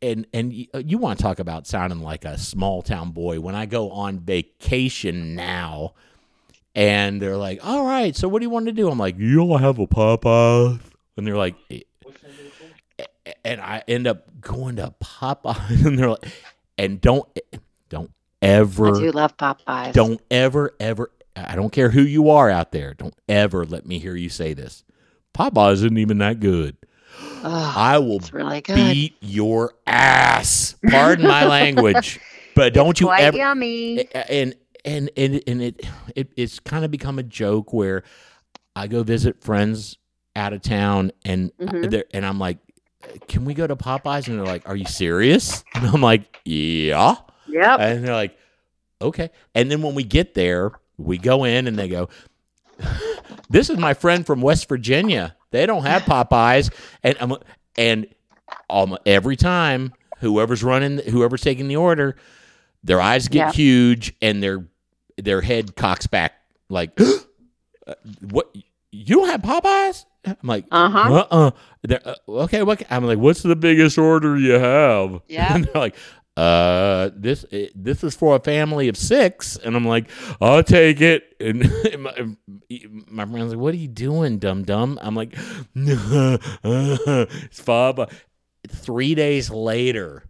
[0.00, 3.40] and and y- uh, you want to talk about sounding like a small town boy
[3.40, 5.92] when I go on vacation now,
[6.74, 9.58] and they're like, "All right, so what do you want to do?" I'm like, "You'll
[9.58, 10.80] have a Popeyes,"
[11.16, 11.56] and they're like.
[13.44, 16.28] And I end up going to Popeye, and they're like,
[16.78, 17.28] and don't
[17.88, 18.10] don't
[18.42, 18.88] ever.
[18.88, 19.92] I do love Popeyes.
[19.92, 23.98] don't ever ever I don't care who you are out there, don't ever let me
[23.98, 24.84] hear you say this.
[25.34, 26.76] Popeyes isn't even that good.
[27.42, 30.76] Oh, I will really beat your ass.
[30.88, 32.18] Pardon my language,
[32.54, 34.06] but don't you Quite ever yummy.
[34.14, 34.54] and
[34.84, 38.02] and and and it, it it's kind of become a joke where
[38.76, 39.98] I go visit friends
[40.36, 42.02] out of town and Mhm.
[42.12, 42.58] and I'm like,
[43.28, 44.28] can we go to Popeyes?
[44.28, 45.64] And they're like, are you serious?
[45.74, 47.16] And I'm like, yeah.
[47.48, 47.80] Yep.
[47.80, 48.36] And they're like,
[49.02, 49.30] okay.
[49.54, 52.08] And then when we get there, we go in and they go,
[53.50, 55.36] this is my friend from West Virginia.
[55.50, 56.72] They don't have Popeyes.
[57.02, 57.34] And I'm,
[57.76, 58.06] and
[58.68, 62.16] um, every time whoever's running, whoever's taking the order,
[62.84, 63.52] their eyes get Yeah.
[63.52, 64.64] huge and their
[65.16, 66.32] their head cocks back
[66.70, 66.98] like,
[67.86, 68.54] "Uh, what?
[68.92, 70.04] You don't have Popeyes?
[70.24, 71.24] I'm like, Uh huh.
[71.30, 71.50] uh-uh.
[72.04, 72.82] Uh, okay, what?
[72.90, 75.20] I'm like, what's the biggest order you have?
[75.28, 75.54] Yeah.
[75.54, 75.96] And they're like,
[76.36, 81.00] uh, this eh, this is for a family of six, and I'm like, I'll take
[81.00, 81.24] it.
[81.40, 81.60] And
[81.98, 82.12] my,
[83.08, 84.98] my friend's like, what are you doing, dum dum?
[85.00, 85.34] I'm like,
[85.74, 88.10] it's Faba.
[88.68, 90.24] Three days later,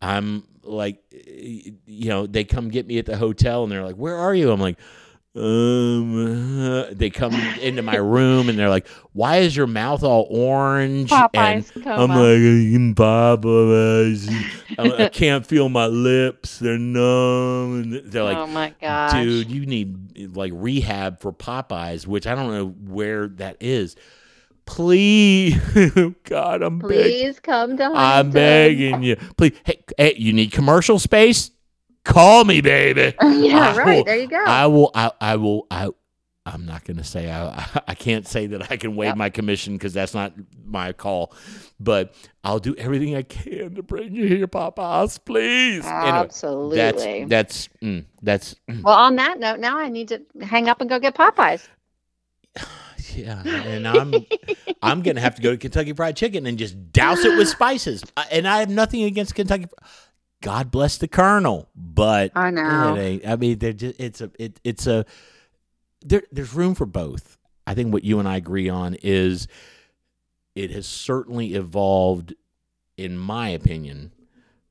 [0.00, 3.96] I'm like, eh, you know, they come get me at the hotel, and they're like,
[3.96, 4.50] where are you?
[4.52, 4.78] I'm like.
[5.36, 10.26] Um, uh," they come into my room and they're like, "Why is your mouth all
[10.30, 14.28] orange?" Popeye's and Popeyes I'm like, "I'm Popeyes.
[14.78, 19.12] I can't feel my lips; they're numb." And they're like, oh my gosh.
[19.12, 23.96] dude, you need like rehab for Popeyes, which I don't know where that is.
[24.66, 25.58] Please,
[26.24, 26.88] God, I'm begging.
[26.88, 29.16] Please come to I'm begging you.
[29.36, 31.50] Please, hey, hey, you need commercial space?
[32.04, 33.14] Call me, baby.
[33.22, 33.96] yeah, I right.
[33.96, 34.42] will- There you go.
[34.44, 34.90] I will.
[34.94, 35.66] I, I will.
[35.70, 35.88] I.
[36.46, 39.16] I'm not going to say I, I can't say that I can waive Yep.
[39.16, 40.34] my commission because that's not
[40.66, 41.32] my call,
[41.80, 42.14] but
[42.44, 45.86] I'll do everything I can to bring you here, Popeyes, please.
[45.86, 46.76] Anyway, Absolutely.
[46.76, 48.82] that's that's mm, that's mm.
[48.82, 51.66] well, on that note, now I need to hang up and go get Popeyes.
[53.14, 54.12] Yeah, and I'm
[54.82, 58.02] I'm gonna have to go to Kentucky Fried Chicken and just douse it with spices.
[58.32, 59.66] And I have nothing against Kentucky.
[60.44, 62.94] God bless the Colonel, but I know.
[62.94, 63.26] it ain't.
[63.26, 65.04] I mean, they're just, it's a it, it's a
[66.04, 66.22] there.
[66.30, 67.38] There's room for both.
[67.66, 69.48] I think what you and I agree on is
[70.54, 72.34] it has certainly evolved,
[72.96, 74.12] in my opinion,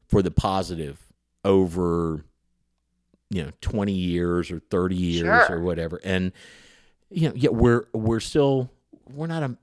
[0.07, 1.01] for the positive
[1.43, 2.23] over
[3.29, 5.57] you know 20 years or 30 years Sure.
[5.57, 6.31] or whatever and
[7.09, 8.69] you know yeah we're we're still
[9.11, 9.57] we're not a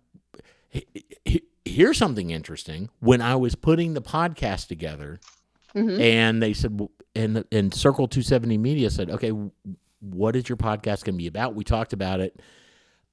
[0.68, 0.86] he-
[1.24, 5.20] he- here's something interesting when i was putting the podcast together
[5.74, 6.00] Mhm.
[6.00, 6.78] and they said
[7.14, 9.32] and and circle 270 media said okay
[10.00, 12.40] what is your podcast going to be about we talked about it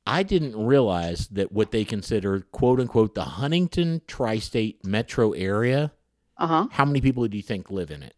[0.05, 5.91] i didn't realize that what they consider quote unquote the huntington tri-state metro area
[6.37, 6.67] Uh-huh.
[6.71, 8.15] how many people do you think live in it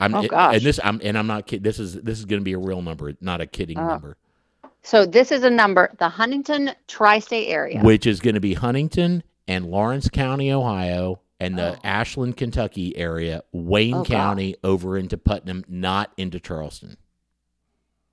[0.00, 2.44] i'm Oh, and this i'm and i'm not kidding this is this is going to
[2.44, 3.86] be a real number not a kidding Oh.
[3.86, 4.16] number
[4.82, 7.82] So this is a number, the Huntington tri-state area.
[7.82, 11.80] which is going to be huntington and lawrence county ohio and the Oh.
[11.82, 14.06] ashland kentucky area wayne Oh, God.
[14.06, 16.96] county over into putnam not into charleston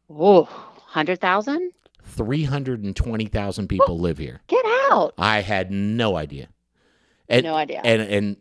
[0.10, 1.72] Oh, 100,000?
[2.04, 4.40] 320,000 people live here.
[4.48, 5.14] Get out.
[5.18, 6.48] I had no idea.
[7.28, 7.82] And, no idea.
[7.84, 8.38] And and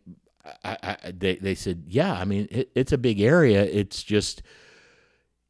[0.65, 2.13] I, I, they they said, yeah.
[2.13, 3.65] I mean, it, it's a big area.
[3.65, 4.43] It's just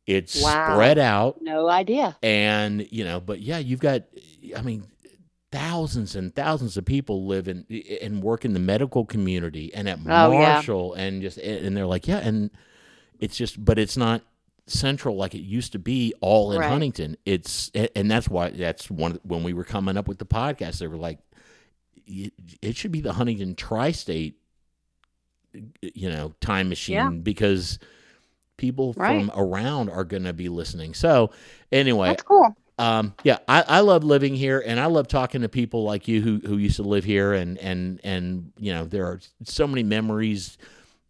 [0.07, 0.72] it's Wow.
[0.75, 2.16] spread out, no idea.
[2.22, 3.20] and you know.
[3.20, 4.05] But yeah, you've got.
[4.57, 4.87] I mean,
[5.58, 7.64] thousands and thousands of people live in
[8.02, 10.54] and work in the medical community and at Oh, yeah.
[10.54, 12.50] Marshall, and just and they're like, yeah, and
[13.18, 14.22] it's just, but it's not
[14.66, 16.68] central like it used to be all in Right.
[16.68, 17.16] Huntington.
[17.24, 20.78] It's and that's why that's one when we were coming up with the podcast.
[20.78, 21.18] They were like,
[22.06, 24.38] it should be the Huntington tri-state,
[25.80, 27.08] you know, time machine Yeah.
[27.10, 27.78] because
[28.56, 29.24] people Right.
[29.26, 30.94] from around are going to be listening.
[30.94, 31.30] So
[31.72, 32.54] anyway, That's cool.
[32.78, 36.20] Um, yeah, I, I love living here, and I love talking to people like you
[36.20, 39.82] who who used to live here, and and and you know there are so many
[39.82, 40.58] memories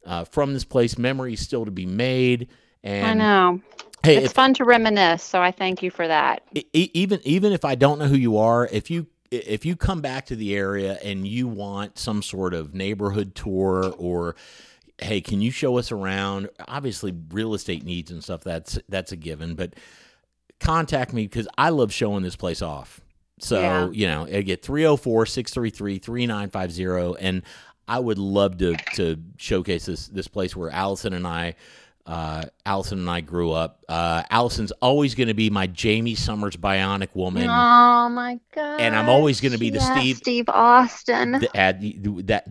[0.05, 2.48] uh, from this place, memories still to be made.
[2.85, 3.61] And I know.
[4.05, 6.42] hey, it's if, fun to reminisce, so I thank you for that.
[6.72, 10.26] even even if I don't know who you are, if you if you come back
[10.26, 14.37] to the area and you want some sort of neighborhood tour or
[14.98, 16.48] hey, can you show us around?
[16.68, 19.74] Obviously, real estate needs and stuff that's that's a given, but
[20.61, 23.01] contact me because I love showing this place off.
[23.38, 23.90] So, Yeah.
[23.90, 27.42] you know, I get 304-633-3950 and
[27.88, 31.55] I would love to to showcase this this place where Allison and I
[32.05, 33.85] uh, Allison and I grew up.
[33.88, 37.45] Uh, Allison's always going to be my Jaime Sommers bionic woman.
[37.49, 38.81] oh my god!
[38.81, 41.40] And I'm always gonna be the yes, Steve- Steve Austin.
[41.40, 41.81] Th- at
[42.27, 42.45] that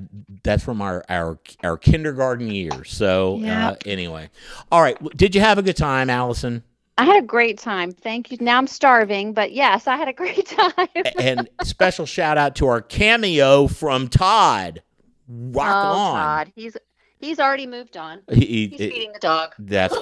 [0.43, 2.91] that's from our our our kindergarten years.
[2.91, 4.29] So uh, anyway,
[4.71, 4.97] all right.
[5.17, 6.63] Did you have a good time, Allison?
[6.97, 7.91] I had a great time.
[7.91, 8.37] Thank you.
[8.39, 10.87] Now I'm starving, but yes, I had a great time.
[11.17, 14.81] and special shout out to our cameo from Todd.
[15.27, 16.15] Rock oh, on.
[16.15, 16.77] God, he's
[17.25, 18.21] he's already moved on.
[18.31, 19.95] He- he- He's feeding the dog, that's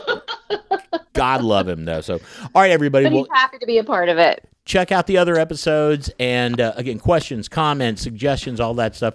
[1.13, 2.01] God love him though.
[2.01, 2.19] So
[2.55, 3.05] all right, everybody.
[3.05, 4.47] but Well, he's happy to be a part of it.
[4.65, 9.13] check out the other episodes and uh, again questions comments suggestions all that stuff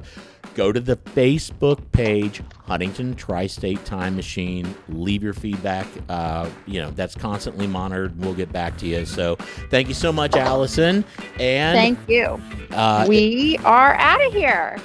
[0.54, 6.90] go to the facebook page huntington tri-state time machine leave your feedback uh, you know
[6.90, 9.36] that's constantly monitored we'll get back to you so
[9.70, 11.02] thank you so much allison
[11.40, 12.38] and Thank you.
[12.72, 14.78] uh, we are out of here.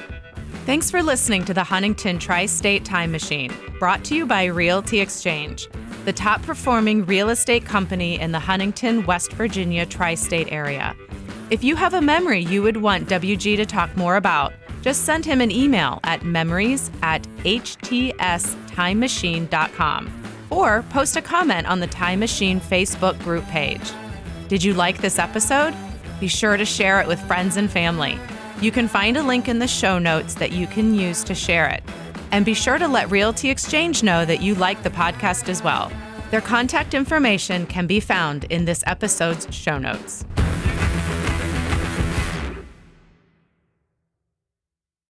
[0.66, 5.02] Thanks for listening to the Huntington Tri State Time Machine, brought to you by Realty
[5.02, 5.68] Exchange,
[6.06, 10.96] the top performing real estate company in the Huntington, West Virginia tri state area.
[11.50, 15.26] If you have a memory you would want WG to talk more about, just send
[15.26, 22.62] him an email at memories at htstimemachine.com or post a comment on the Time Machine
[22.62, 23.92] Facebook group page.
[24.48, 25.76] Did you like this episode?
[26.22, 28.18] Be sure to share it with friends and family.
[28.62, 31.68] You can find a link in the show notes that you can use to share
[31.68, 31.84] it.
[32.32, 35.92] And be sure to let Realty Exchange know that you like the podcast as well.
[36.32, 40.26] Their contact information can be found in this episode's show notes.